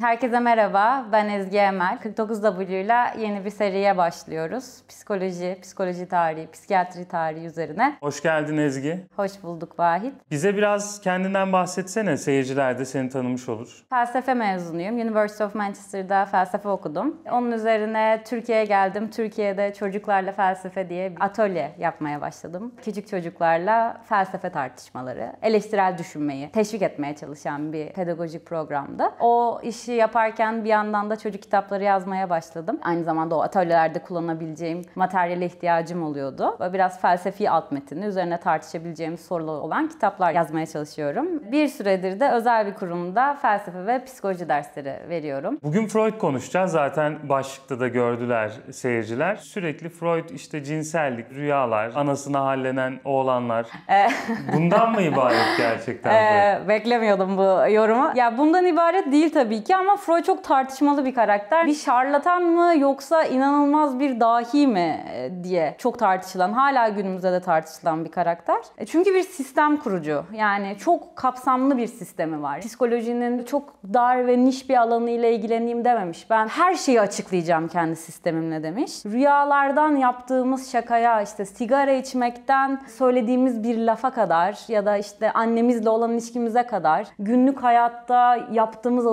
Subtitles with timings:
[0.00, 1.98] Herkese merhaba, ben Ezgi Emel.
[2.04, 4.82] 49W ile yeni bir seriye başlıyoruz.
[4.88, 7.96] Psikoloji, psikoloji tarihi, psikiyatri tarihi üzerine.
[8.00, 9.06] Hoş geldin Ezgi.
[9.16, 10.14] Hoş bulduk Vahit.
[10.30, 13.84] Bize biraz kendinden bahsetsene, seyirciler de seni tanımış olur.
[13.90, 14.94] Felsefe mezunuyum.
[14.94, 17.16] University of Manchester'da felsefe okudum.
[17.32, 19.10] Onun üzerine Türkiye'ye geldim.
[19.10, 22.74] Türkiye'de çocuklarla felsefe diye bir atölye yapmaya başladım.
[22.82, 29.10] Küçük çocuklarla felsefe tartışmaları, eleştirel düşünmeyi teşvik etmeye çalışan bir pedagojik programdı.
[29.20, 32.78] O işi yaparken bir yandan da çocuk kitapları yazmaya başladım.
[32.82, 36.56] Aynı zamanda o atölyelerde kullanabileceğim materyale ihtiyacım oluyordu.
[36.60, 41.26] Böyle biraz felsefi alt metinli, üzerine tartışabileceğim sorular olan kitaplar yazmaya çalışıyorum.
[41.52, 45.58] Bir süredir de özel bir kurumda felsefe ve psikoloji dersleri veriyorum.
[45.62, 46.72] Bugün Freud konuşacağız.
[46.72, 49.36] Zaten başlıkta da gördüler seyirciler.
[49.36, 53.66] Sürekli Freud işte cinsellik, rüyalar, anasına hallenen oğlanlar.
[54.52, 56.18] Bundan mı ibaret gerçekten?
[56.28, 58.12] Ee, beklemiyordum bu yorumu.
[58.14, 61.66] Ya bundan ibaret değil tabii ki ama Freud çok tartışmalı bir karakter.
[61.66, 67.40] Bir şarlatan mı yoksa inanılmaz bir dahi mi e, diye çok tartışılan, hala günümüzde de
[67.40, 68.56] tartışılan bir karakter.
[68.78, 70.24] E, Çünkü bir sistem kurucu.
[70.32, 72.60] Yani çok kapsamlı bir sistemi var.
[72.60, 76.30] Psikolojinin çok dar ve niş bir alanıyla ilgileneyim dememiş.
[76.30, 78.92] Ben her şeyi açıklayacağım kendi sistemimle demiş.
[79.06, 86.12] Rüyalardan yaptığımız şakaya işte sigara içmekten söylediğimiz bir lafa kadar ya da işte annemizle olan
[86.12, 89.06] ilişkimize kadar günlük hayatta yaptığımız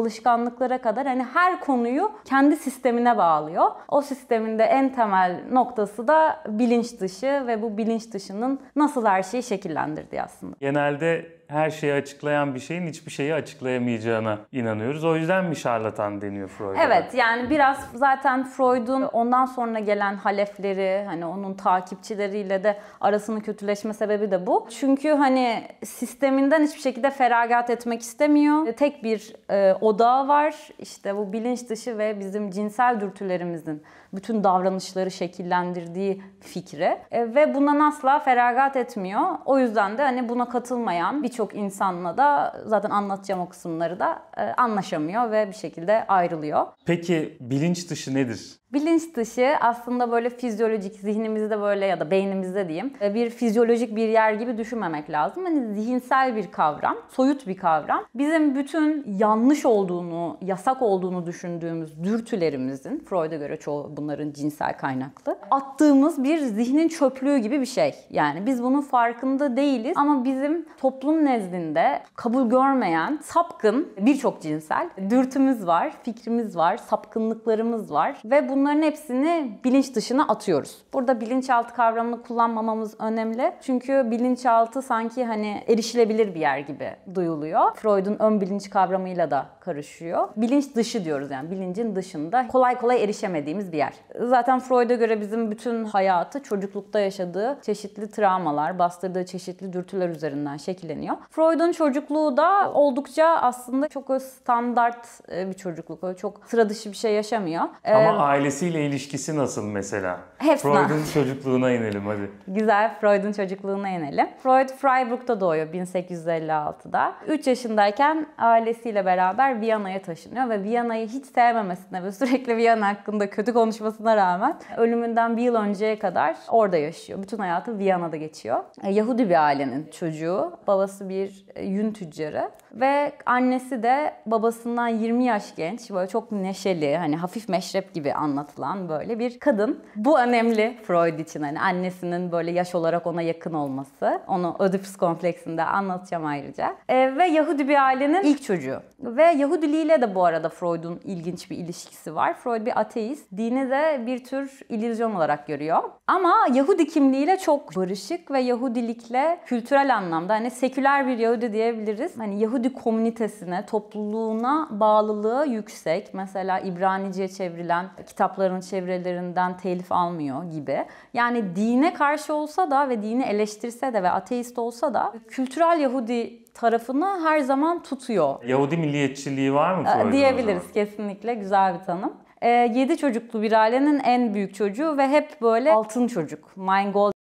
[0.56, 3.72] alışkanlıklara kadar hani her konuyu kendi sistemine bağlıyor.
[3.88, 9.44] O sisteminde en temel noktası da bilinç dışı ve bu bilinç dışının nasıl her şeyi
[9.44, 10.56] şekillendirdiği aslında.
[10.59, 15.03] Genelde her şeyi açıklayan bir şeyin hiçbir şeyi açıklayamayacağına inanıyoruz.
[15.03, 16.83] O yüzden mi şarlatan deniyor Freud'a?
[16.83, 23.93] Evet yani biraz zaten Freud'un ondan sonra gelen halefleri hani onun takipçileriyle de arasının kötüleşme
[23.93, 24.67] sebebi de bu.
[24.79, 28.73] Çünkü hani sisteminden hiçbir şekilde feragat etmek istemiyor.
[28.73, 30.55] Tek bir e, odağı var.
[30.80, 33.83] İşte bu bilinç dışı ve bizim cinsel dürtülerimizin
[34.16, 39.21] bütün davranışları şekillendirdiği fikri E, ve bundan asla feragat etmiyor.
[39.45, 44.42] O yüzden de hani buna katılmayan birçok insanla da zaten anlatacağım o kısımları da e,
[44.42, 46.67] anlaşamıyor ve bir şekilde ayrılıyor.
[46.86, 48.59] Peki bilinç dışı nedir?
[48.75, 54.08] Bilinç dışı aslında böyle fizyolojik, zihnimizde böyle ya da beynimizde diyeyim e, bir fizyolojik bir
[54.08, 55.45] yer gibi düşünmemek lazım.
[55.45, 58.03] Hani zihinsel bir kavram, soyut bir kavram.
[58.15, 66.23] Bizim bütün yanlış olduğunu, yasak olduğunu düşündüğümüz dürtülerimizin, Freud'a göre çoğu bunların cinsel kaynaklı, attığımız
[66.23, 67.95] bir zihnin çöplüğü gibi bir şey.
[68.09, 75.67] Yani biz bunun farkında değiliz ama bizim toplum nezdinde kabul görmeyen, sapkın birçok cinsel dürtümüz
[75.67, 80.77] var, fikrimiz var, sapkınlıklarımız var ve bunların hepsini bilinç dışına atıyoruz.
[80.93, 83.53] Burada bilinçaltı kavramını kullanmamamız önemli.
[83.61, 87.76] Çünkü bilinçaltı sanki hani erişilebilir bir yer gibi duyuluyor.
[87.76, 90.27] Freud'un ön bilinç kavramıyla da karışıyor.
[90.37, 93.93] Bilinç dışı diyoruz yani bilincin dışında kolay kolay erişemediğimiz bir yer.
[94.21, 101.15] Zaten Freud'a göre bizim bütün hayatı çocuklukta yaşadığı çeşitli travmalar, bastırdığı çeşitli dürtüler üzerinden şekilleniyor.
[101.30, 106.03] Freud'un çocukluğu da oldukça aslında çok standart e, bir çocukluk.
[106.03, 107.64] Öyle çok sıra dışı bir şey yaşamıyor.
[107.64, 110.20] Ama Ee, ailesiyle ilişkisi nasıl mesela?
[110.38, 110.73] Hepsine.
[110.73, 112.32] Freud'un çocukluğuna inelim hadi.
[112.48, 114.28] Güzel Freud'un çocukluğuna inelim.
[114.44, 117.14] Freud Freiburg'da doğuyor 1856'da.
[117.28, 123.54] 3 yaşındayken ailesiyle beraber Viyana'ya taşınıyor ve Viyana'yı hiç sevmemesine ve sürekli Viyana hakkında kötü
[123.54, 127.22] konuşmasına rağmen ölümünden bir yıl önceye kadar orada yaşıyor.
[127.22, 128.63] Bütün hayatı Viyana'da geçiyor.
[128.83, 130.51] E, Yahudi bir ailenin çocuğu.
[130.68, 135.92] Babası bir e, yün tüccarı ve annesi de babasından 20 yaş genç.
[135.92, 139.79] Böyle çok neşeli, hani hafif meşrep gibi anlatılan böyle bir kadın.
[139.95, 144.21] Bu önemli Freud için hani annesinin böyle yaş olarak ona yakın olması.
[144.27, 146.75] Onu Ödipus kompleksinde anlatacağım ayrıca.
[146.89, 148.81] E, ve Yahudi bir ailenin ilk çocuğu.
[149.00, 152.33] Ve Yahudiliğiyle de bu arada Freud'un ilginç bir ilişkisi var.
[152.33, 153.31] Freud bir ateist.
[153.38, 155.83] Dini de bir tür illüzyon olarak görüyor.
[156.07, 162.17] Ama Yahudi kimliğiyle çok barışık ve Yahudilikle kültürel anlamda hani seküler bir Yahudi diyebiliriz.
[162.17, 166.13] Hani Yahudi komünitesine, topluluğuna bağlılığı yüksek.
[166.13, 167.85] Mesela İbranice'ye çevrilen
[168.25, 170.86] kitapların çevrelerinden telif almıyor gibi.
[171.13, 176.44] Yani dine karşı olsa da ve dini eleştirse de ve ateist olsa da kültürel Yahudi
[176.54, 178.44] tarafını her zaman tutuyor.
[178.44, 182.13] Yahudi milliyetçiliği var mı Freud'un Ee, Diyebiliriz kesinlikle güzel bir tanım.
[182.42, 186.57] 7 çocuklu bir ailenin en büyük çocuğu ve hep böyle altın çocuk.
[186.57, 187.14] Mein Gold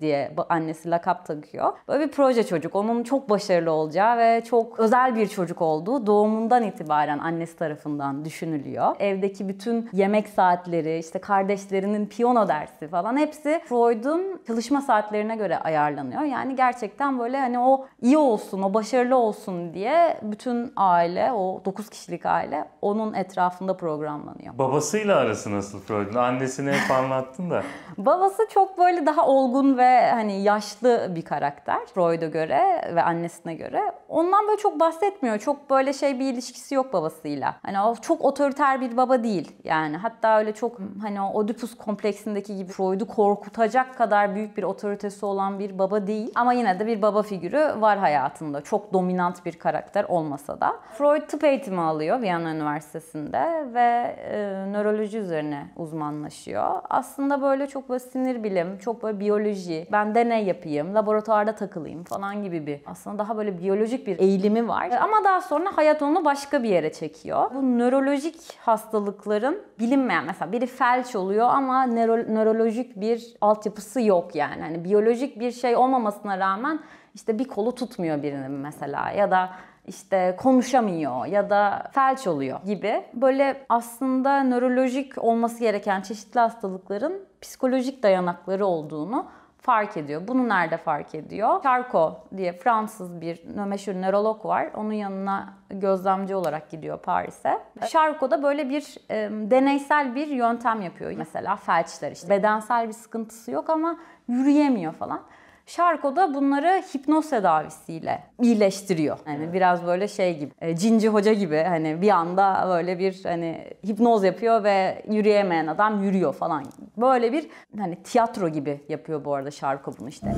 [0.00, 1.72] diye annesi lakap takıyor.
[1.88, 2.76] Böyle bir proje çocuk.
[2.76, 8.96] Onun çok başarılı olacağı ve çok özel bir çocuk olduğu doğumundan itibaren annesi tarafından düşünülüyor.
[8.98, 16.22] Evdeki bütün yemek saatleri, işte kardeşlerinin piyano dersi falan hepsi Freud'un çalışma saatlerine göre ayarlanıyor.
[16.22, 21.90] Yani gerçekten böyle hani o iyi olsun, o başarılı olsun diye bütün aile, o 9
[21.90, 24.58] kişilik aile onun etrafında programlanıyor.
[24.58, 26.14] Babasıyla arası nasıl Freud'un?
[26.14, 27.62] Annesini hep anlattın da.
[27.98, 33.92] Babası çok böyle daha olgun ve hani yaşlı bir karakter Freud'a göre ve annesine göre.
[34.08, 35.38] Ondan böyle çok bahsetmiyor.
[35.38, 37.56] Çok böyle şey bir ilişkisi yok babasıyla.
[37.62, 39.52] Hani o çok otoriter bir baba değil.
[39.64, 45.26] Yani hatta öyle çok hani o Oedipus kompleksindeki gibi Freud'u korkutacak kadar büyük bir otoritesi
[45.26, 46.32] olan bir baba değil.
[46.34, 48.60] Ama yine de bir baba figürü var hayatında.
[48.60, 50.76] Çok dominant bir karakter olmasa da.
[50.98, 54.38] Freud tıp eğitimi alıyor Viyana Üniversitesi'nde ve e,
[54.72, 56.80] nöroloji üzerine uzmanlaşıyor.
[56.90, 59.49] Aslında böyle çok böyle sinir bilim, çok böyle biyoloji,
[59.92, 64.90] ben deney yapayım, laboratuvarda takılayım falan gibi bir aslında daha böyle biyolojik bir eğilimi var.
[64.90, 67.50] Ama daha sonra hayat onu başka bir yere çekiyor.
[67.54, 74.62] Bu nörolojik hastalıkların bilinmeyen mesela biri felç oluyor ama nöro, nörolojik bir altyapısı yok yani.
[74.62, 76.80] Hani biyolojik bir şey olmamasına rağmen
[77.14, 79.50] işte bir kolu tutmuyor birinin mesela ya da
[79.86, 83.04] işte konuşamıyor ya da felç oluyor gibi.
[83.14, 89.26] Böyle aslında nörolojik olması gereken çeşitli hastalıkların psikolojik dayanakları olduğunu
[89.60, 90.28] fark ediyor.
[90.28, 91.62] Bunu nerede fark ediyor?
[91.62, 94.70] Charcot diye Fransız bir meşhur nörolog var.
[94.74, 97.58] Onun yanına gözlemci olarak gidiyor Paris'e.
[97.88, 101.12] Charcot'da böyle bir e, deneysel bir yöntem yapıyor.
[101.16, 103.96] Mesela felçler işte bedensel bir sıkıntısı yok ama
[104.28, 105.20] yürüyemiyor falan.
[105.66, 109.18] Şarko da bunları hipnoz tedavisiyle iyileştiriyor.
[109.26, 113.64] Yani biraz böyle şey gibi, e, cinci hoca gibi hani bir anda böyle bir hani
[113.86, 116.64] hipnoz yapıyor ve yürüyemeyen adam yürüyor falan.
[116.96, 117.46] Böyle bir
[117.78, 120.34] hani tiyatro gibi yapıyor bu arada Şarko bunu işte.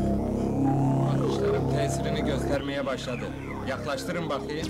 [1.23, 3.25] Bakışlarım tesirini göstermeye başladı.
[3.69, 4.67] Yaklaştırın bakayım.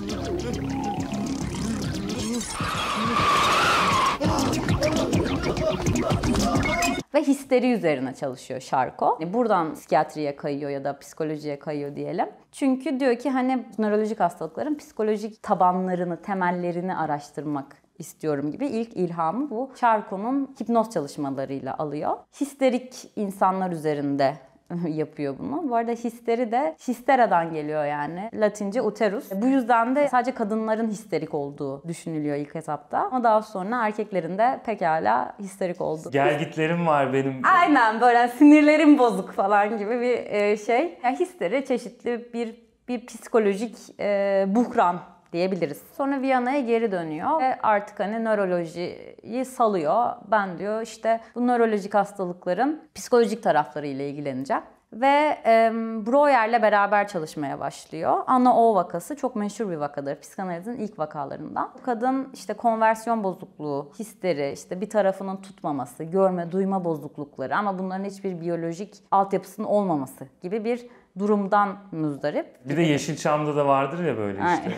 [7.13, 9.19] Ve histeri üzerine çalışıyor Şarko.
[9.33, 12.29] Buradan psikiyatriye kayıyor ya da psikolojiye kayıyor diyelim.
[12.51, 19.71] Çünkü diyor ki hani nörolojik hastalıkların psikolojik tabanlarını, temellerini araştırmak istiyorum gibi ilk ilhamı bu
[19.75, 22.17] Charcot'un hipnoz çalışmalarıyla alıyor.
[22.41, 24.37] Histerik insanlar üzerinde
[24.87, 25.69] yapıyor bunu.
[25.69, 28.29] Bu arada histeri de histera'dan geliyor yani.
[28.33, 29.31] Latince uterus.
[29.35, 32.97] Bu yüzden de sadece kadınların histerik olduğu düşünülüyor ilk etapta.
[32.99, 36.11] Ama daha sonra erkeklerin de pekala histerik olduğu.
[36.11, 37.41] Gelgitlerim var benim.
[37.59, 40.99] Aynen böyle sinirlerim bozuk falan gibi bir e, şey.
[41.03, 44.99] Yani histeri çeşitli bir bir psikolojik e, buhran
[45.33, 45.81] diyebiliriz.
[45.97, 50.09] Sonra Viyana'ya geri dönüyor ve artık hani nörolojiyi salıyor.
[50.31, 54.63] Ben diyor işte bu nörolojik hastalıkların psikolojik taraflarıyla ilgileneceğim.
[54.93, 55.71] Ve e,
[56.05, 58.17] Breuer'le beraber çalışmaya başlıyor.
[58.27, 60.19] Anna O vakası çok meşhur bir vakadır.
[60.19, 61.69] Psikanalizin ilk vakalarından.
[61.83, 68.41] Kadın işte konversiyon bozukluğu, histeri, işte bir tarafının tutmaması, görme, duyma bozuklukları ama bunların hiçbir
[68.41, 70.87] biyolojik altyapısının olmaması gibi bir
[71.19, 72.45] durumdan muzdarip.
[72.65, 74.71] Bir de Yeşilçam'da da vardır ya böyle işte.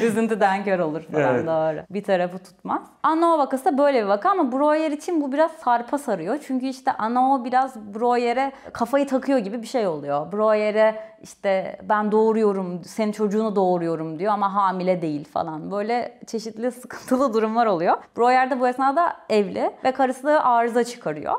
[0.06, 1.46] Üzüntüden kör olur falan evet.
[1.46, 1.84] doğru.
[1.90, 2.82] Bir tarafı tutmaz.
[3.02, 6.38] Anao vakası da böyle bir vaka ama Breuer için bu biraz sarpa sarıyor.
[6.46, 10.32] Çünkü işte Anao biraz Breuer'e kafayı takıyor gibi bir şey oluyor.
[10.32, 15.70] Breuer'e işte ben doğuruyorum, senin çocuğunu doğuruyorum diyor ama hamile değil falan.
[15.70, 17.96] Böyle çeşitli sıkıntılı durumlar oluyor.
[18.18, 21.34] Breuer de bu esnada evli ve karısı arıza çıkarıyor.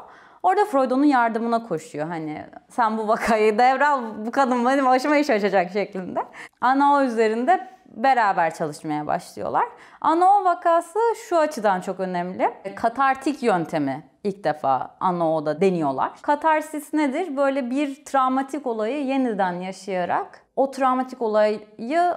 [0.48, 2.08] Orada Freud onun yardımına koşuyor.
[2.08, 6.20] Hani sen bu vakayı devral, bu kadın benim başıma iş açacak şeklinde.
[6.62, 9.66] Ana o üzerinde beraber çalışmaya başlıyorlar.
[10.02, 11.00] Ano vakası
[11.30, 12.50] şu açıdan çok önemli.
[12.76, 16.12] Katartik yöntemi ilk defa Ano'da deniyorlar.
[16.22, 17.38] Katarsis nedir?
[17.38, 21.60] Böyle bir travmatik olayı yeniden yaşayarak o travmatik olayı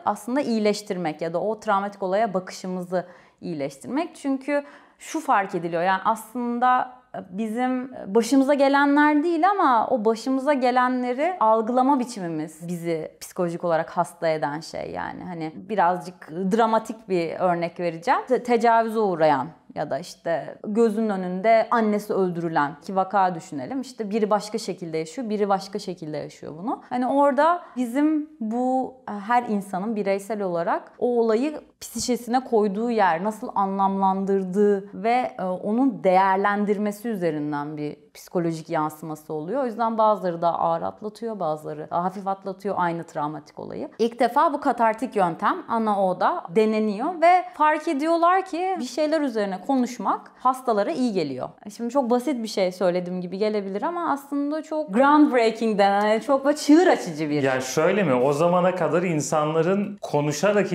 [0.05, 3.07] aslında iyileştirmek ya da o travmatik olaya bakışımızı
[3.41, 4.17] iyileştirmek.
[4.17, 4.65] Çünkü
[4.99, 7.00] şu fark ediliyor yani aslında
[7.31, 14.61] bizim başımıza gelenler değil ama o başımıza gelenleri algılama biçimimiz bizi psikolojik olarak hasta eden
[14.61, 15.25] şey yani.
[15.25, 18.21] Hani birazcık dramatik bir örnek vereceğim.
[18.45, 23.81] Tecavüze uğrayan ya da işte gözünün önünde annesi öldürülen ki vaka düşünelim.
[23.81, 26.83] İşte biri başka şekilde yaşıyor, biri başka şekilde yaşıyor bunu.
[26.88, 35.03] Hani orada bizim bu her insanın bireysel olarak o olayı psişesine koyduğu yer, nasıl anlamlandırdığı
[35.03, 39.63] ve e, onun değerlendirmesi üzerinden bir psikolojik yansıması oluyor.
[39.63, 43.89] O yüzden bazıları da ağır atlatıyor, bazıları daha hafif atlatıyor aynı travmatik olayı.
[43.99, 49.61] İlk defa bu katartik yöntem ana oda deneniyor ve fark ediyorlar ki bir şeyler üzerine
[49.67, 51.49] konuşmak hastalara iyi geliyor.
[51.77, 56.57] Şimdi çok basit bir şey söylediğim gibi gelebilir ama aslında çok groundbreaking denen, çok böyle
[56.57, 57.43] çığır açıcı bir.
[57.43, 58.15] Yani şöyle mi?
[58.15, 60.73] O zamana kadar insanların konuşarak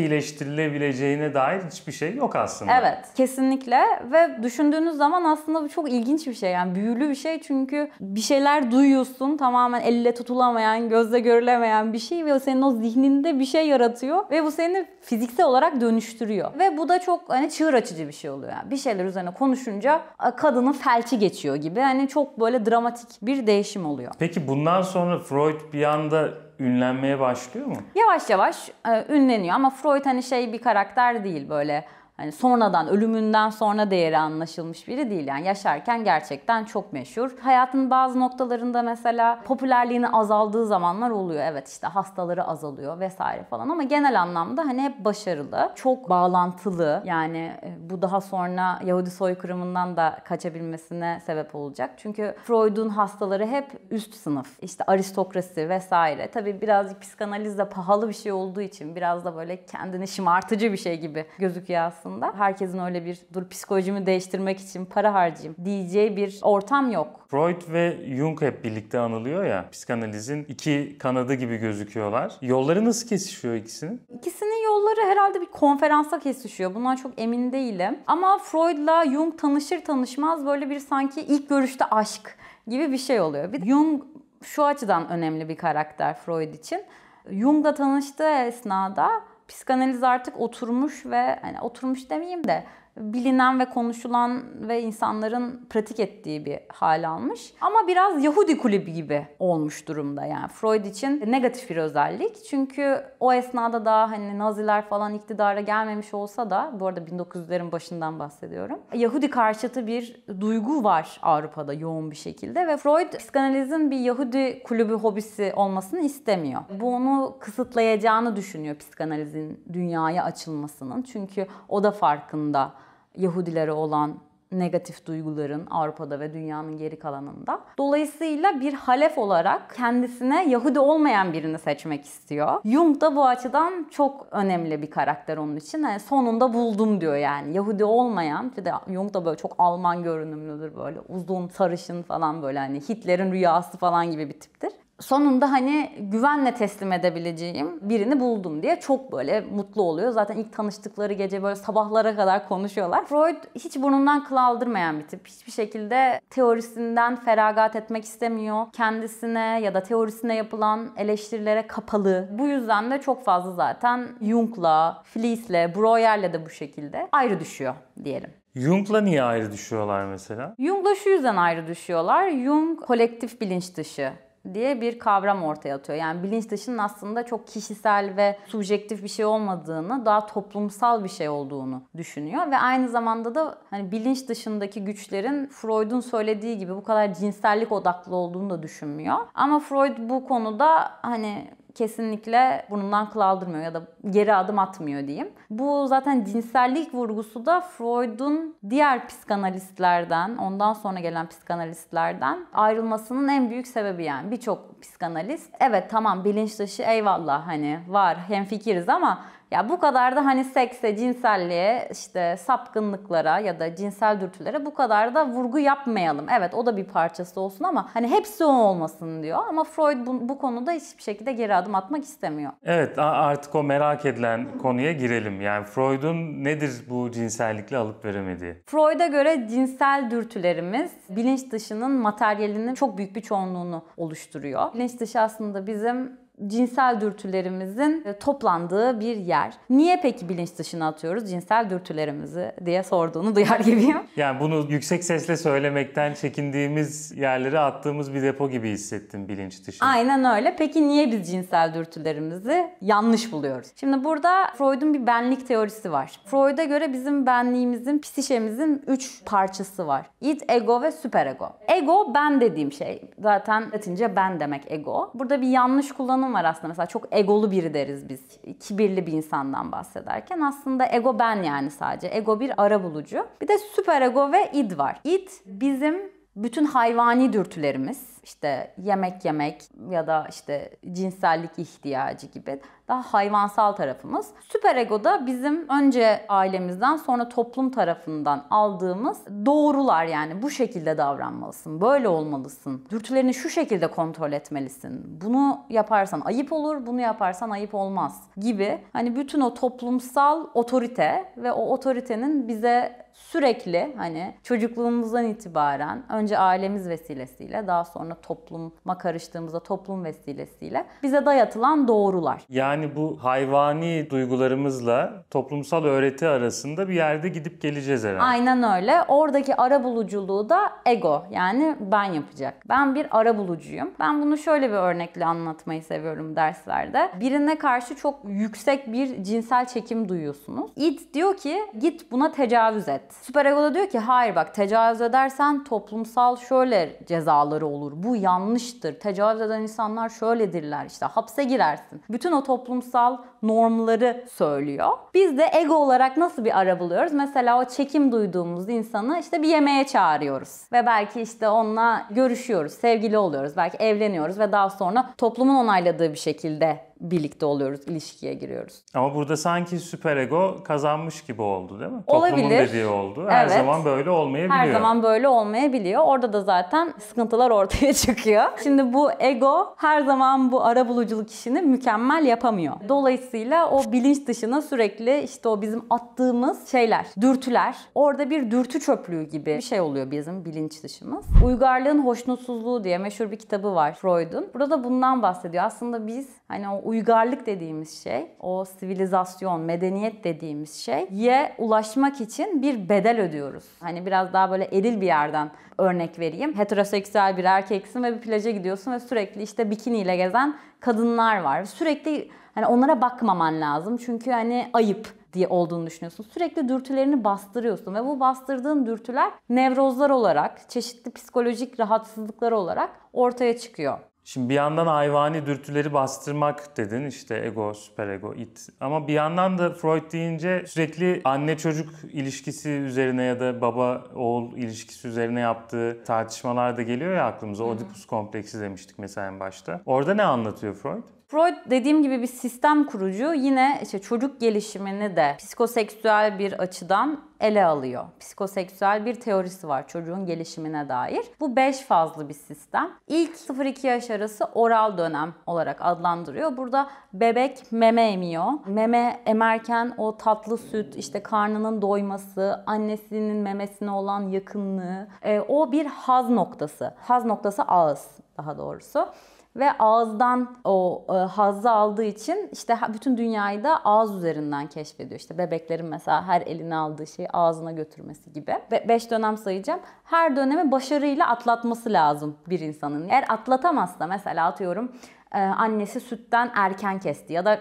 [0.96, 2.72] iyileştirilebileceğine dair hiçbir şey yok aslında.
[2.80, 6.52] Evet, kesinlikle ve düşündüğünüz zaman aslında bu çok ilginç bir şey.
[6.52, 12.26] Yani büyülü bir şey çünkü bir şeyler duyuyorsun tamamen elle tutulamayan, gözle görülemeyen bir şey
[12.26, 16.52] ve o senin o zihninde bir şey yaratıyor ve bu seni fiziksel olarak dönüştürüyor.
[16.60, 18.52] Ve bu da çok hani çığır açıcı bir şey oluyor.
[18.52, 20.02] Yani bir şeyler üzerine konuşunca
[20.38, 21.80] kadının felçi geçiyor gibi.
[21.80, 24.12] Hani çok böyle dramatik bir değişim oluyor.
[24.20, 27.78] Peki bundan sonra Freud bir anda ünlenmeye başlıyor mu?
[27.96, 31.86] Yavaş yavaş e, ünleniyor ama Freud hani şey bir karakter değil böyle
[32.18, 37.38] hani sonradan ölümünden sonra değeri anlaşılmış biri değil yani yaşarken gerçekten çok meşhur.
[37.40, 41.44] Hayatın bazı noktalarında mesela popülerliğini azaldığı zamanlar oluyor.
[41.46, 47.02] Evet işte hastaları azalıyor vesaire falan ama genel anlamda hani hep başarılı, çok bağlantılı.
[47.06, 51.92] Yani e, bu daha sonra Yahudi soykırımından da kaçabilmesine sebep olacak.
[51.98, 54.64] Çünkü Freud'un hastaları hep üst sınıf.
[54.64, 56.32] işte aristokrasi vesaire.
[56.32, 60.78] Tabii birazcık psikanaliz de pahalı bir şey olduğu için biraz da böyle kendini şımartıcı bir
[60.78, 62.34] şey gibi gözüküyor aslında.
[62.38, 67.26] Herkesin öyle bir dur psikolojimi değiştirmek için para harcayayım diyeceği bir ortam yok.
[67.28, 69.70] Freud ve Jung hep birlikte anılıyor ya.
[69.72, 72.36] Psikanalizin iki kanadı gibi gözüküyorlar.
[72.42, 74.02] Yolları nasıl kesişiyor ikisinin?
[74.10, 76.76] İkisinin yolları herhalde bir konferansa kesişiyor.
[76.76, 78.00] Bundan çok emin değilim.
[78.08, 83.54] Ama Freud'la Jung tanışır tanışmaz böyle bir sanki ilk görüşte aşk gibi bir şey oluyor.
[83.54, 84.04] Bir Jung
[84.44, 86.82] şu açıdan önemli bir karakter Freud için.
[87.30, 89.10] Jung'la tanıştığı esnada
[89.48, 92.64] psikanaliz artık oturmuş ve hani oturmuş demeyeyim de
[92.98, 97.54] bilinen ve konuşulan ve insanların pratik ettiği bir hal almış.
[97.62, 102.46] Ama biraz Yahudi kulübü gibi olmuş durumda yani Freud için negatif bir özellik.
[102.50, 108.20] Çünkü o esnada daha hani Naziler falan iktidara gelmemiş olsa da bu arada 1900'lerin başından
[108.20, 108.80] bahsediyorum.
[108.94, 114.94] Yahudi karşıtı bir duygu var Avrupa'da yoğun bir şekilde ve Freud psikanalizin bir Yahudi kulübü
[114.94, 116.62] hobisi olmasını istemiyor.
[116.80, 121.02] Bu onu kısıtlayacağını düşünüyor psikanalizin dünyaya açılmasının.
[121.02, 122.72] Çünkü o da farkında
[123.18, 124.20] Yahudilere olan
[124.52, 127.60] negatif duyguların Avrupa'da ve dünyanın geri kalanında.
[127.78, 132.62] Dolayısıyla bir halef olarak kendisine Yahudi olmayan birini seçmek istiyor.
[132.66, 135.84] Jung da bu açıdan çok önemli bir karakter onun için.
[135.84, 137.54] Yani sonunda buldum diyor yani.
[137.54, 142.60] Yahudi olmayan, bir de Jung da böyle çok Alman görünümlüdür böyle uzun sarışın falan böyle
[142.60, 148.80] hani Hitler'in rüyası falan gibi bir tiptir sonunda hani güvenle teslim edebileceğim birini buldum diye
[148.80, 150.12] çok böyle mutlu oluyor.
[150.12, 153.06] Zaten ilk tanıştıkları gece böyle sabahlara kadar konuşuyorlar.
[153.06, 155.28] Freud hiç burnundan kıl aldırmayan bir tip.
[155.28, 158.66] Hiçbir şekilde teorisinden feragat etmek istemiyor.
[158.74, 162.30] Kendisine ya da teorisine yapılan eleştirilere kapalı.
[162.32, 168.30] Bu yüzden de çok fazla zaten Jung'la, Fliess'le, Breuer'le de bu şekilde ayrı düşüyor diyelim.
[168.56, 170.56] Jung'la niye ayrı düşüyorlar mesela?
[170.60, 172.30] Jung'la şu yüzden ayrı düşüyorlar.
[172.30, 174.12] Jung kolektif bilinç dışı
[174.54, 176.00] diye bir kavram ortaya atıyor.
[176.00, 181.30] Yani bilinç dışının aslında çok kişisel ve subjektif bir şey olmadığını, daha toplumsal bir şey
[181.30, 187.14] olduğunu düşünüyor ve aynı zamanda da hani bilinç dışındaki güçlerin Freud'un söylediği gibi bu kadar
[187.14, 189.18] cinsellik odaklı olduğunu da düşünmüyor.
[189.34, 195.30] Ama Freud bu konuda hani kesinlikle burnundan kıl aldırmıyor ya da geri adım atmıyor diyeyim.
[195.50, 203.68] Bu zaten cinsellik vurgusu da Freud'un diğer psikanalistlerden, ondan sonra gelen psikanalistlerden ayrılmasının en büyük
[203.68, 204.32] sebebi yani.
[204.32, 209.22] Birçok psikanalist evet tamam bilinç dışı eyvallah hani var hemfikiriz ama
[209.52, 215.16] ya bu kadar da hani sekse, cinselliğe, işte sapkınlıklara ya da cinsel dürtülere bu kadar
[215.16, 216.26] da vurgu yapmayalım.
[216.38, 219.40] Evet o da bir parçası olsun ama hani hepsi o olmasın diyor.
[219.50, 222.52] Ama Freud bu, bu konuda hiçbir şekilde geri adım atmak istemiyor.
[222.64, 225.42] Evet artık o merak edilen konuya girelim.
[225.42, 228.56] Yani Freud'un nedir bu cinsellikle alıp veremediği?
[228.66, 234.74] Freud'a göre cinsel dürtülerimiz bilinç dışının materyalinin çok büyük bir çoğunluğunu oluşturuyor.
[234.74, 239.54] Bilinç dışı aslında bizim cinsel dürtülerimizin e, toplandığı bir yer.
[239.70, 243.98] Niye peki bilinç dışına atıyoruz cinsel dürtülerimizi diye sorduğunu duyar gibiyim.
[244.16, 249.86] Yani bunu yüksek sesle söylemekten çekindiğimiz yerlere attığımız bir depo gibi hissettim bilinç dışı.
[249.86, 250.56] Aynen öyle.
[250.58, 253.68] Peki niye biz cinsel dürtülerimizi yanlış buluyoruz?
[253.76, 256.20] Şimdi burada Freud'un bir benlik teorisi var.
[256.26, 260.06] Freud'a göre bizim benliğimizin, psişemizin üç parçası var.
[260.22, 261.50] Id, ego ve süperego.
[261.68, 263.02] Ego ben dediğim şey.
[263.20, 265.12] Zaten latince ben demek ego.
[265.14, 266.68] Burada bir yanlış kullanım kullanım var aslında.
[266.68, 268.22] Mesela çok egolu biri deriz biz.
[268.60, 270.42] Kibirli bir insandan bahsederken.
[270.42, 272.10] Aslında ego ben yani sadece.
[272.12, 273.28] Ego bir ara bulucu.
[273.42, 275.00] Bir de süper ego ve id var.
[275.04, 283.02] İd bizim bütün hayvani dürtülerimiz işte yemek yemek ya da işte cinsellik ihtiyacı gibi daha
[283.02, 284.30] hayvansal tarafımız.
[284.40, 291.82] Süper ego da bizim önce ailemizden sonra toplum tarafından aldığımız doğrular yani bu şekilde davranmalısın,
[291.82, 292.86] böyle olmalısın.
[292.90, 295.22] Dürtülerini şu şekilde kontrol etmelisin.
[295.22, 298.82] Bunu yaparsan ayıp olur, bunu yaparsan ayıp olmaz gibi.
[298.94, 306.90] Hani bütün o toplumsal otorite ve o otoritenin bize sürekli hani çocukluğumuzdan itibaren önce ailemiz
[306.90, 312.46] vesilesiyle daha sonra topluma karıştığımızda toplum vesilesiyle bize dayatılan doğrular.
[312.50, 318.24] Yani bu hayvani duygularımızla toplumsal öğreti arasında bir yerde gidip geleceğiz herhalde.
[318.24, 318.96] Aynen öyle.
[319.08, 322.54] Oradaki ara buluculuğu da ego yani ben yapacak.
[322.70, 323.92] Ben bir ara bulucuyum.
[324.00, 327.12] Ben bunu şöyle bir örnekle anlatmayı seviyorum derslerde.
[327.20, 330.72] Birine karşı çok yüksek bir cinsel çekim duyuyorsunuz.
[330.76, 333.02] It diyor ki git buna tecavüz et.
[333.22, 337.92] Süper ego da diyor ki hayır bak tecavüz edersen toplumsal şöyle cezaları olur.
[337.96, 339.00] Bu yanlıştır.
[339.00, 342.02] Tecavüz eden insanlar şöyledirler işte hapse girersin.
[342.10, 344.90] Bütün o toplumsal normları söylüyor.
[345.14, 347.14] Biz de ego olarak nasıl bir ara buluyoruz?
[347.14, 350.62] Mesela o çekim duyduğumuz insanı işte bir yemeğe çağırıyoruz.
[350.74, 356.18] Ve belki işte onunla görüşüyoruz, sevgili oluyoruz, belki evleniyoruz ve daha sonra toplumun onayladığı bir
[356.20, 358.82] şekilde birlikte oluyoruz, ilişkiye giriyoruz.
[358.94, 362.04] Ama burada sanki süper ego kazanmış gibi oldu değil mi?
[362.08, 362.32] Olabilir.
[362.36, 363.26] Toplumun dediği oldu.
[363.30, 363.58] Her Evet.
[363.58, 364.60] zaman böyle olmayabiliyor.
[364.60, 366.04] Her zaman böyle olmayabiliyor.
[366.06, 368.44] Orada da zaten sıkıntılar ortaya çıkıyor.
[368.64, 372.55] Şimdi bu ego her zaman bu ara buluculuk işini mükemmel yapamıyor.
[372.90, 377.76] Dolayısıyla o bilinç dışına sürekli işte o bizim attığımız şeyler, dürtüler.
[377.96, 381.26] Orada bir dürtü çöplüğü gibi bir şey oluyor bizim bilinç dışımız.
[381.46, 384.48] Uygarlığın hoşnutsuzluğu diye meşhur bir kitabı var Freud'un.
[384.54, 385.64] Burada da bundan bahsediyor.
[385.64, 392.90] Aslında biz hani o uygarlık dediğimiz şey, o sivilizasyon, medeniyet dediğimiz şeye ulaşmak için bir
[392.90, 393.64] bedel ödüyoruz.
[393.80, 396.58] Hani biraz daha böyle eril bir yerden örnek vereyim.
[396.58, 401.66] Heteroseksüel bir erkeksin ve bir plaja gidiyorsun ve sürekli işte bikiniyle gezen kadınlar var.
[401.66, 406.26] Sürekli hani onlara bakmaman lazım çünkü hani ayıp diye olduğunu düşünüyorsun.
[406.34, 414.00] Sürekli dürtülerini bastırıyorsun ve bu bastırdığın dürtüler nevrozlar olarak, çeşitli psikolojik rahatsızlıklar olarak ortaya çıkıyor.
[414.28, 418.68] Şimdi bir yandan hayvani dürtüleri bastırmak dedin işte ego, süperego, it.
[418.80, 424.58] Ama bir yandan da Freud deyince sürekli anne çocuk ilişkisi üzerine ya da baba oğul
[424.58, 427.64] ilişkisi üzerine yaptığı tartışmalar da geliyor ya aklımıza.
[427.64, 429.82] Oedipus kompleksi demiştik mesela en başta.
[429.86, 431.04] Orada ne anlatıyor Freud?
[431.36, 437.66] Freud dediğim gibi bir sistem kurucu yine işte çocuk gelişimini de psikoseksüel bir açıdan ele
[437.66, 438.06] alıyor.
[438.20, 441.26] Psikoseksüel bir teorisi var çocuğun gelişimine dair.
[441.40, 442.92] Bu 5 fazlı bir sistem.
[443.08, 446.58] İlk 0-2 yaş arası oral dönem olarak adlandırıyor.
[446.58, 448.46] Burada bebek meme emiyor.
[448.66, 455.86] Meme emerken o tatlı süt, işte karnının doyması, annesinin memesine olan yakınlığı, e, o bir
[455.86, 456.94] haz noktası.
[456.98, 459.08] Haz noktası ağız daha doğrusu
[459.56, 465.20] ve ağızdan o e, hazzı aldığı için işte bütün dünyayı da ağız üzerinden keşfediyor.
[465.20, 468.56] İşte bebeklerin mesela her eline aldığı şeyi ağzına götürmesi gibi.
[468.72, 469.80] Ve 5 dönem sayacağım.
[470.04, 473.10] Her dönemi başarıyla atlatması lazım bir insanın.
[473.10, 474.92] Eğer atlatamazsa mesela atıyorum
[475.36, 477.60] e, annesi sütten erken kesti ya da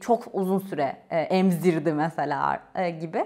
[0.00, 3.24] çok uzun süre e, emzirdi mesela e, gibi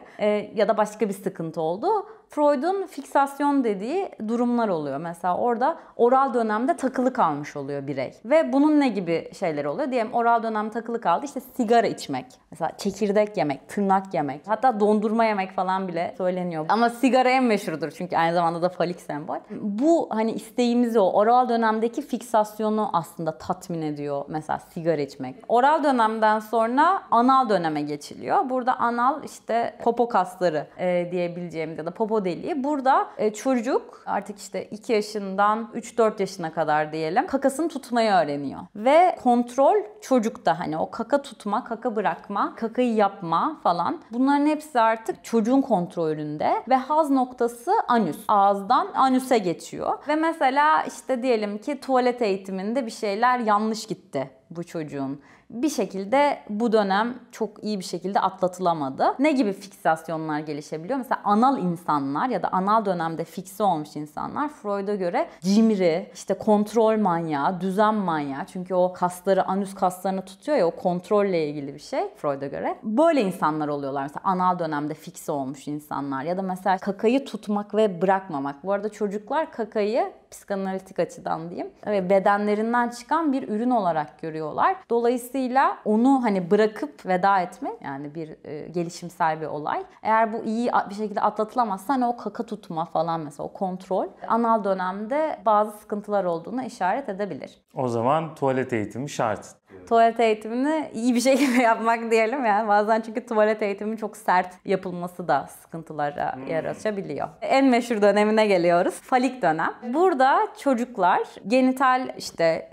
[0.55, 1.87] ya da başka bir sıkıntı oldu.
[2.29, 4.99] Freud'un fiksasyon dediği durumlar oluyor.
[4.99, 8.15] Mesela orada oral dönemde takılı kalmış oluyor birey.
[8.25, 9.91] Ve bunun ne gibi şeyler oluyor?
[9.91, 11.25] Diyelim oral dönem takılı kaldı.
[11.25, 16.67] İşte sigara içmek, mesela çekirdek yemek, tırnak yemek, hatta dondurma yemek falan bile söyleniyor.
[16.69, 19.37] Ama sigara en meşhurdur çünkü aynı zamanda da falik sembol.
[19.51, 24.25] Bu hani isteğimizi o oral dönemdeki fiksasyonu aslında tatmin ediyor.
[24.29, 25.35] Mesela sigara içmek.
[25.49, 28.51] Oral dönemden sonra anal döneme geçiliyor.
[28.51, 32.65] Burada anal işte popo kasları e, diyebileceğimiz ya da popo deliği.
[32.65, 38.61] Burada e, çocuk artık işte 2 yaşından 3-4 yaşına kadar diyelim kakasını tutmayı öğreniyor.
[38.77, 44.01] Ve kontrol çocukta hani o kaka tutma, kaka bırakma, kakayı yapma falan.
[44.13, 48.19] Bunların hepsi artık çocuğun kontrolünde ve haz noktası anüs.
[48.29, 49.99] Ağızdan anüse geçiyor.
[50.09, 55.21] Ve mesela işte diyelim ki tuvalet eğitiminde bir şeyler yanlış gitti bu çocuğun
[55.51, 59.05] bir şekilde bu dönem çok iyi bir şekilde atlatılamadı.
[59.19, 60.99] Ne gibi fiksasyonlar gelişebiliyor?
[60.99, 66.99] Mesela anal insanlar ya da anal dönemde fikse olmuş insanlar Freud'a göre cimri, işte kontrol
[66.99, 68.47] manyağı, düzen manyağı.
[68.47, 72.79] Çünkü o kasları, anüs kaslarını tutuyor ya o kontrolle ilgili bir şey Freud'a göre.
[72.83, 74.03] Böyle insanlar oluyorlar.
[74.03, 78.65] Mesela anal dönemde fikse olmuş insanlar ya da mesela kakayı tutmak ve bırakmamak.
[78.65, 84.77] Bu arada çocuklar kakayı psikanalitik açıdan diyeyim ve bedenlerinden çıkan bir ürün olarak görüyorlar.
[84.91, 85.36] Dolayısıyla
[85.85, 89.85] onu hani bırakıp veda etme yani bir e, gelişimsel bir olay.
[90.03, 94.65] Eğer bu iyi bir şekilde atlatılamazsa hani o kaka tutma falan mesela o kontrol anal
[94.65, 97.61] dönemde bazı sıkıntılar olduğuna işaret edebilir.
[97.75, 99.47] O zaman tuvalet eğitimi şart.
[99.89, 102.69] Tuvalet eğitimini iyi bir şekilde yapmak diyelim yani.
[102.69, 106.47] Bazen çünkü tuvalet eğitimi çok sert yapılması da sıkıntılara hmm.
[106.47, 107.29] yaratabiliyor.
[107.41, 108.95] En meşhur dönemine geliyoruz.
[108.95, 109.75] Falik dönem.
[109.95, 112.71] Burada çocuklar genital işte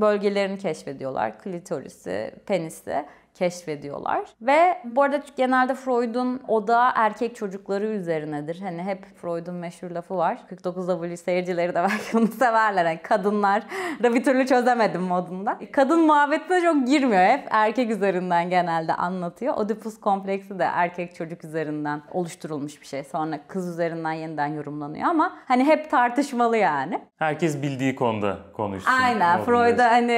[0.00, 1.38] bölgelerini keşfediyorlar.
[1.38, 3.04] Klitorisi, penisi
[3.34, 4.24] keşfediyorlar.
[4.40, 8.60] Ve bu arada genelde Freud'un oda erkek çocukları üzerinedir.
[8.60, 10.38] Hani hep Freud'un meşhur lafı var.
[10.50, 12.84] 49W seyircileri de belki bunu severler.
[12.84, 13.62] Hani kadınlar
[14.02, 15.58] da bir türlü çözemedim modunda.
[15.72, 17.22] Kadın muhabbetine çok girmiyor.
[17.22, 19.54] Hep erkek üzerinden genelde anlatıyor.
[19.56, 23.04] Oedipus kompleksi de erkek çocuk üzerinden oluşturulmuş bir şey.
[23.04, 27.00] Sonra kız üzerinden yeniden yorumlanıyor ama hani hep tartışmalı yani.
[27.16, 28.92] Herkes bildiği konuda konuşsun.
[29.02, 29.44] Aynen.
[29.44, 30.12] Freud hani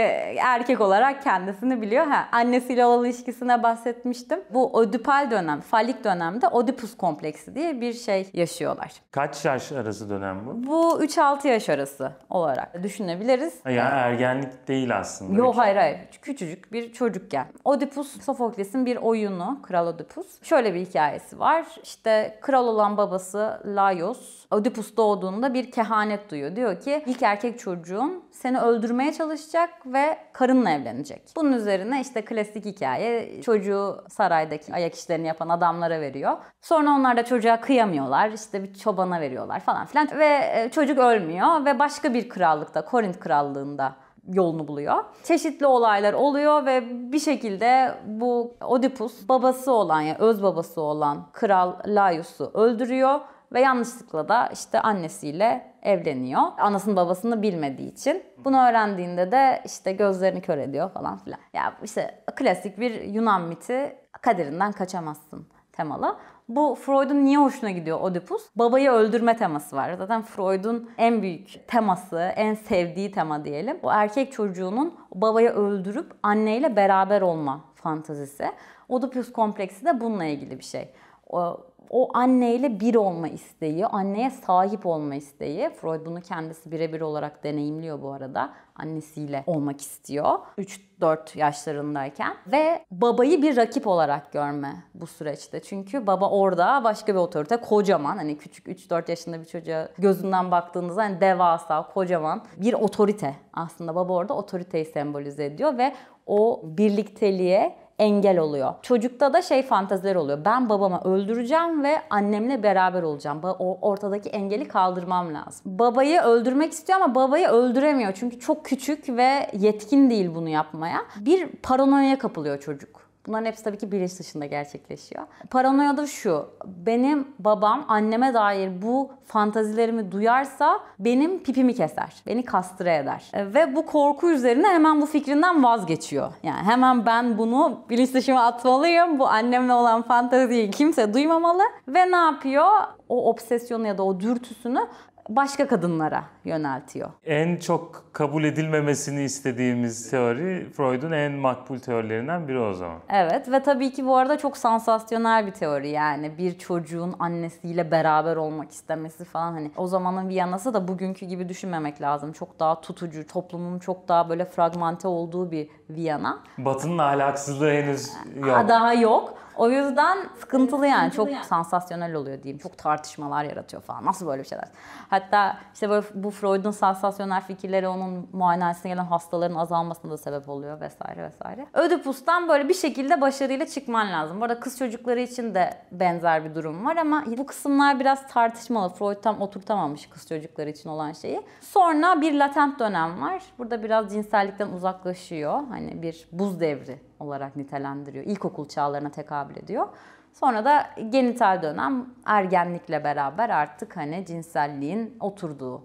[0.45, 2.07] erkek olarak kendisini biliyor.
[2.07, 4.41] Ha, annesiyle olan ilişkisine bahsetmiştim.
[4.51, 8.93] Bu ödipal dönem, falik dönemde Oedipus kompleksi diye bir şey yaşıyorlar.
[9.11, 10.67] Kaç yaş arası dönem bu?
[10.67, 13.55] Bu 3-6 yaş arası olarak düşünebiliriz.
[13.65, 15.39] Ya yani ergenlik değil aslında.
[15.39, 15.99] Yok hayır hayır.
[16.23, 17.47] Küçücük bir çocukken.
[17.65, 20.43] Oedipus Sofokles'in bir oyunu Kral Oedipus.
[20.43, 21.67] Şöyle bir hikayesi var.
[21.83, 26.57] İşte kral olan babası Laios Oedipus doğduğunda bir kehanet duyuyor.
[26.57, 31.23] Diyor ki ilk erkek çocuğun seni öldürmeye çalışacak ve karınla evlenecek.
[31.37, 36.37] Bunun üzerine işte klasik hikaye çocuğu saraydaki ayak işlerini yapan adamlara veriyor.
[36.61, 38.31] Sonra onlar da çocuğa kıyamıyorlar.
[38.31, 40.09] İşte bir çobana veriyorlar falan filan.
[40.19, 43.97] Ve e, çocuk ölmüyor ve başka bir krallıkta, Korint krallığında
[44.33, 45.05] yolunu buluyor.
[45.25, 46.83] Çeşitli olaylar oluyor ve
[47.13, 53.21] bir şekilde bu Oedipus babası olan ya yani öz babası olan kral Laius'u öldürüyor
[53.53, 56.43] ve yanlışlıkla da işte annesiyle evleniyor.
[56.59, 58.23] Anasını babasını bilmediği için.
[58.45, 61.39] Bunu öğrendiğinde de işte gözlerini kör ediyor falan filan.
[61.53, 66.17] Ya işte klasik bir Yunan miti kaderinden kaçamazsın temalı.
[66.49, 68.51] Bu Freud'un niye hoşuna gidiyor Oedipus?
[68.57, 69.95] Babayı öldürme teması var.
[69.99, 73.79] Zaten Freud'un en büyük teması, en sevdiği tema diyelim.
[73.83, 78.53] O erkek çocuğunun babayı öldürüp anneyle beraber olma fantazisi.
[78.89, 80.89] Oedipus kompleksi de bununla ilgili bir şey.
[81.31, 85.71] O o anneyle bir olma isteği, anneye sahip olma isteği.
[85.71, 88.53] Freud bunu kendisi birebir olarak deneyimliyor bu arada.
[88.77, 90.39] Annesiyle olmak istiyor.
[90.59, 92.35] 3-4 yaşlarındayken.
[92.47, 95.63] Ve babayı bir rakip olarak görme bu süreçte.
[95.63, 97.57] Çünkü baba orada başka bir otorite.
[97.57, 103.35] Kocaman hani küçük 3-4 yaşında bir çocuğa gözünden baktığınızda hani devasa, kocaman bir otorite.
[103.53, 105.93] Aslında baba orada otoriteyi sembolize ediyor ve
[106.27, 108.75] o birlikteliğe engel oluyor.
[108.83, 110.45] Çocukta da şey fantaziler oluyor.
[110.45, 113.41] Ben babamı öldüreceğim ve annemle beraber olacağım.
[113.45, 115.61] O ortadaki engeli kaldırmam lazım.
[115.65, 118.13] Babayı öldürmek istiyor ama babayı öldüremiyor.
[118.15, 120.99] Çünkü çok küçük ve yetkin değil bunu yapmaya.
[121.21, 123.06] Bir paranoya kapılıyor çocuk.
[123.27, 125.27] Bunların hepsi tabii ki bilinç dışında gerçekleşiyor.
[125.51, 126.47] Paranoya da şu.
[126.65, 132.13] Benim babam anneme dair bu fantazilerimi duyarsa benim pipimi keser.
[132.27, 133.25] Beni kastıra eder.
[133.33, 136.33] E, ve bu korku üzerine hemen bu fikrinden vazgeçiyor.
[136.43, 139.19] Yani hemen ben bunu bilinç dışıma atmalıyım.
[139.19, 141.63] Bu annemle olan fantaziyi kimse duymamalı.
[141.89, 142.67] Ve ne yapıyor?
[143.09, 144.81] O obsesyonu ya da o dürtüsünü
[145.29, 147.09] başka kadınlara yöneltiyor.
[147.25, 152.99] En çok kabul edilmemesini istediğimiz teori Freud'un en makbul teorilerinden biri o zaman.
[153.09, 158.37] Evet ve tabii ki bu arada çok sansasyonel bir teori yani bir çocuğun annesiyle beraber
[158.37, 162.33] olmak istemesi falan hani o zamanın Viyana'sı da bugünkü gibi düşünmemek lazım.
[162.33, 166.39] Çok daha tutucu, toplumun çok daha böyle fragmente olduğu bir Viyana.
[166.59, 168.69] Batı'nın ahlaksızlığı henüz yok.
[168.69, 169.35] Daha yok.
[169.57, 171.13] O yüzden sıkıntılı yani.
[171.13, 172.59] Çok sansasyonel oluyor diyeyim.
[172.59, 174.05] Çok tartışmalar yaratıyor falan.
[174.05, 174.69] Nasıl böyle bir şeyler?
[175.11, 180.81] Hatta işte böyle bu Freud'un sansasyonel fikirleri onun muayenehanesine gelen hastaların azalmasına da sebep oluyor
[180.81, 181.67] vesaire vesaire.
[181.75, 184.41] Ödipus'tan böyle bir şekilde başarıyla çıkman lazım.
[184.41, 188.89] Bu arada kız çocukları için de benzer bir durum var ama bu kısımlar biraz tartışmalı.
[188.89, 191.43] Freud tam oturtamamış kız çocukları için olan şeyi.
[191.61, 193.43] Sonra bir latent dönem var.
[193.59, 195.63] Burada biraz cinsellikten uzaklaşıyor.
[195.71, 198.25] Hani bir buz devri olarak nitelendiriyor.
[198.25, 199.89] İlkokul çağlarına tekabül ediyor.
[200.33, 205.83] Sonra da genital dönem ergenlikle beraber artık hani cinselliğin oturduğu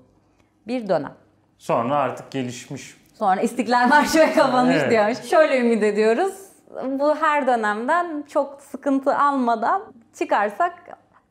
[0.67, 1.13] bir dönem.
[1.57, 2.97] Sonra artık gelişmiş.
[3.13, 4.91] Sonra İstiklal Marşı ve kapanış evet.
[4.91, 5.29] diyor.
[5.29, 6.33] Şöyle ümit ediyoruz.
[6.85, 10.73] Bu her dönemden çok sıkıntı almadan çıkarsak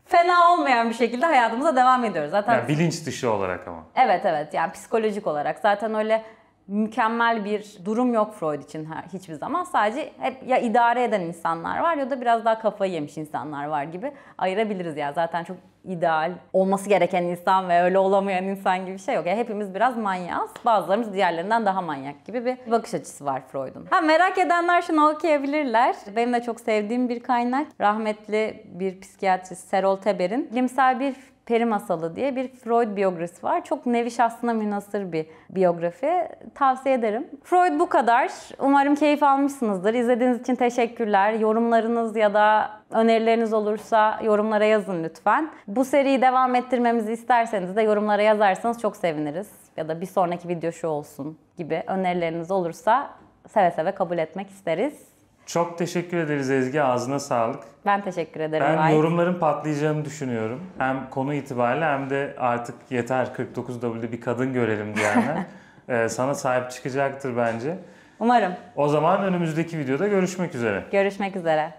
[0.04, 2.30] fena olmayan bir şekilde hayatımıza devam ediyoruz.
[2.30, 3.82] Zaten yani bilinç dışı olarak ama.
[3.96, 6.24] Evet evet yani psikolojik olarak zaten öyle
[6.70, 9.64] mükemmel bir durum yok Freud için hiçbir zaman.
[9.64, 13.84] Sadece hep ya idare eden insanlar var ya da biraz daha kafayı yemiş insanlar var
[13.84, 15.12] gibi ayırabiliriz ya.
[15.12, 19.26] Zaten çok ideal olması gereken insan ve öyle olamayan insan gibi bir şey yok.
[19.26, 20.50] Yani hepimiz biraz manyağız.
[20.64, 23.86] Bazılarımız diğerlerinden daha manyak gibi bir bakış açısı var Freud'un.
[23.90, 25.96] Ha merak edenler şunu okuyabilirler.
[26.16, 27.66] Benim de çok sevdiğim bir kaynak.
[27.80, 31.14] Rahmetli bir psikiyatrist Serol Teber'in bilimsel bir
[31.50, 33.64] Peri Masalı diye bir Freud biyografisi var.
[33.64, 36.28] Çok nevi şahsına münasır bir biyografi.
[36.54, 37.26] Tavsiye ederim.
[37.44, 38.30] Freud bu kadar.
[38.58, 39.94] Umarım keyif almışsınızdır.
[39.94, 41.32] İzlediğiniz için teşekkürler.
[41.32, 45.50] Yorumlarınız ya da önerileriniz olursa yorumlara yazın lütfen.
[45.66, 49.50] Bu seriyi devam ettirmemizi isterseniz de yorumlara yazarsanız çok seviniriz.
[49.76, 53.10] Ya da bir sonraki video şu olsun gibi önerileriniz olursa
[53.48, 55.09] seve seve kabul etmek isteriz.
[55.52, 56.82] Çok teşekkür ederiz Ezgi.
[56.82, 57.62] Ağzına sağlık.
[57.86, 58.66] Ben teşekkür ederim.
[58.68, 60.60] Ben yorumların patlayacağını düşünüyorum.
[60.78, 65.38] Hem konu itibariyle hem de artık yeter 49W'de bir kadın görelim diyenler.
[65.88, 67.78] Ee, sana sahip çıkacaktır bence.
[68.20, 68.52] Umarım.
[68.76, 70.84] O zaman önümüzdeki videoda görüşmek üzere.
[70.92, 71.72] Görüşmek üzere.